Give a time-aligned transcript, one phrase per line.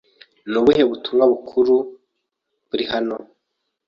[0.49, 1.75] Ni ubuhe butumwa bukuru
[2.69, 3.15] buri hano?